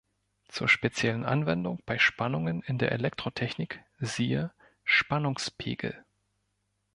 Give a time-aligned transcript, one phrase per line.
[0.47, 4.51] Zur speziellen Anwendung bei Spannungen in der Elektrotechnik siehe
[4.83, 6.03] Spannungspegel.